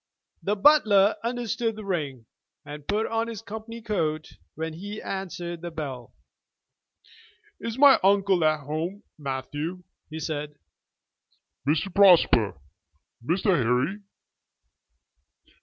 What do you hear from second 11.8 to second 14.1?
Prosper, Mr. Harry?